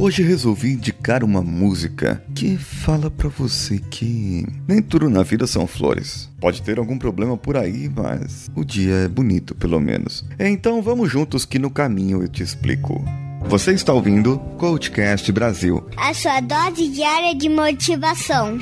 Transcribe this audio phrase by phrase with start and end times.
[0.00, 5.66] Hoje resolvi indicar uma música que fala para você que nem tudo na vida são
[5.66, 6.26] flores.
[6.40, 10.24] Pode ter algum problema por aí, mas o dia é bonito, pelo menos.
[10.38, 13.04] Então vamos juntos que no caminho eu te explico.
[13.42, 18.58] Você está ouvindo Coachcast Brasil a sua dose diária de motivação.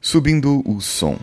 [0.00, 1.16] Subindo o som.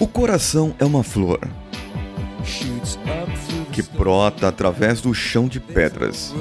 [0.00, 1.40] O coração é uma flor
[3.72, 6.34] que brota através do chão de pedras,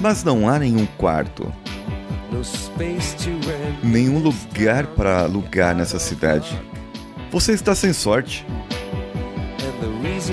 [0.00, 1.52] mas não há nenhum quarto,
[3.82, 6.58] nenhum lugar para alugar nessa cidade.
[7.30, 8.46] Você está sem sorte.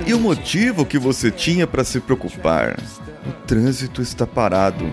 [0.06, 2.80] E o motivo que você tinha para se preocupar?
[3.28, 4.86] O trânsito está parado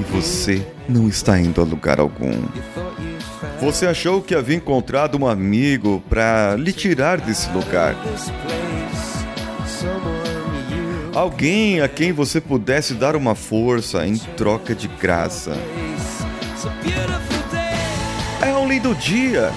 [0.00, 2.32] e você não está indo a lugar algum.
[3.60, 7.96] Você achou que havia encontrado um amigo para lhe tirar desse lugar.
[11.12, 15.52] Alguém a quem você pudesse dar uma força em troca de graça.
[18.40, 19.50] É um lindo dia.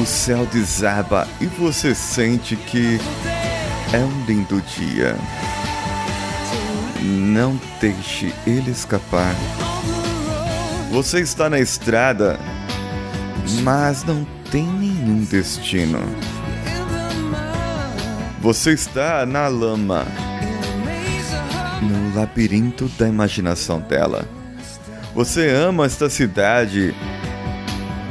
[0.00, 3.00] O céu desaba e você sente que
[3.92, 5.16] é um lindo dia.
[7.02, 9.34] Não deixe ele escapar.
[10.92, 12.38] Você está na estrada,
[13.62, 15.98] mas não tem nenhum destino.
[18.42, 20.06] Você está na lama,
[21.80, 24.28] no labirinto da imaginação dela.
[25.14, 26.94] Você ama esta cidade,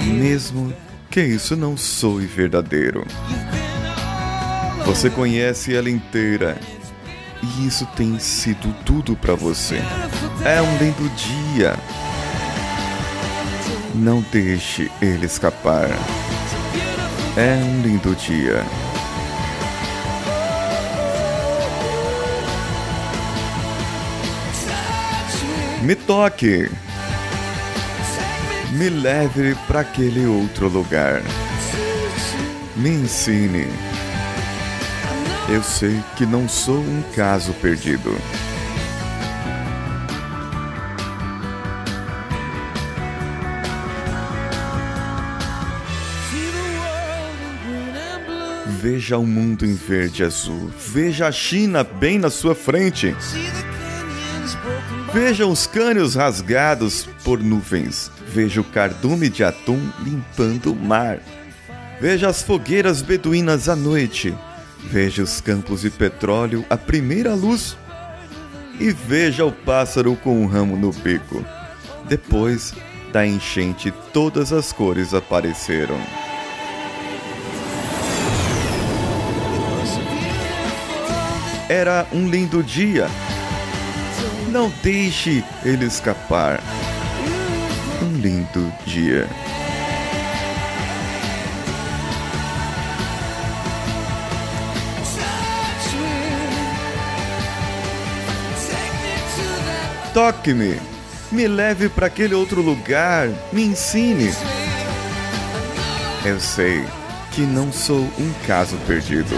[0.03, 0.73] mesmo
[1.07, 3.05] que isso não soe verdadeiro.
[4.87, 6.57] Você conhece ela inteira
[7.43, 9.79] e isso tem sido tudo para você.
[10.43, 11.77] É um lindo dia.
[13.93, 15.89] Não deixe ele escapar.
[17.35, 18.63] É um lindo dia.
[25.81, 26.69] Me toque.
[28.71, 31.21] Me leve para aquele outro lugar.
[32.75, 33.67] Me ensine.
[35.49, 38.15] Eu sei que não sou um caso perdido.
[48.81, 50.71] Veja o mundo em verde e azul.
[50.87, 53.15] Veja a China bem na sua frente.
[55.13, 58.11] Veja os cânions rasgados por nuvens.
[58.27, 61.19] Veja o cardume de atum limpando o mar.
[61.99, 64.35] Veja as fogueiras beduínas à noite.
[64.85, 67.77] Veja os campos de petróleo à primeira luz.
[68.79, 71.45] E veja o pássaro com um ramo no bico.
[72.09, 72.73] Depois
[73.13, 75.99] da enchente, todas as cores apareceram.
[81.71, 83.07] Era um lindo dia.
[84.49, 86.59] Não deixe ele escapar.
[88.01, 89.25] Um lindo dia.
[100.13, 100.77] Toque-me,
[101.31, 104.29] me leve para aquele outro lugar, me ensine.
[106.25, 106.85] Eu sei
[107.31, 109.37] que não sou um caso perdido.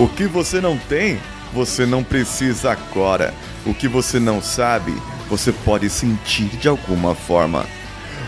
[0.00, 1.20] O que você não tem,
[1.52, 3.34] você não precisa agora.
[3.66, 4.94] O que você não sabe,
[5.28, 7.66] você pode sentir de alguma forma.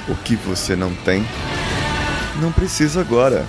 [0.07, 1.25] O que você não tem,
[2.43, 3.47] não precisa agora.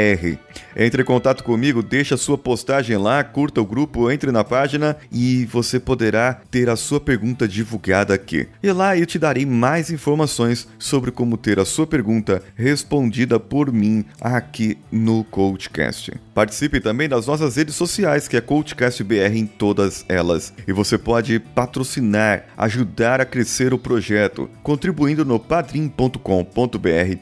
[0.76, 5.46] Entre em contato comigo, deixa sua postagem lá, curta o grupo, entre na página e
[5.46, 8.48] você poderá ter a sua pergunta divulgada aqui.
[8.62, 13.72] E lá eu te darei mais informações sobre como ter a sua pergunta respondida por
[13.72, 16.12] mim aqui no Coachcast.
[16.34, 20.54] Participe também das nossas redes sociais, que é CoachCastBR em todas elas.
[20.68, 26.20] E você pode patrocinar, ajudar a crescer o projeto, contribuindo no padrim.com.br,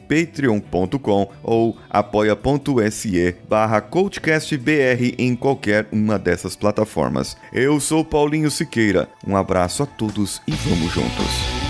[0.08, 7.36] patreon.com ou apoia.com apoia.se barra CoachCastBR em qualquer uma dessas plataformas.
[7.52, 11.63] Eu sou Paulinho Siqueira, um abraço a todos e vamos juntos.